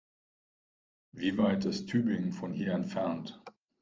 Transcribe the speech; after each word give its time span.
Wie 1.11 1.37
weit 1.37 1.65
ist 1.65 1.85
Tübingen 1.89 2.31
von 2.33 2.53
hier 2.53 2.73
entfernt? 2.73 3.39